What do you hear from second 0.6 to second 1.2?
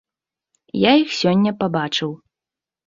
Я іх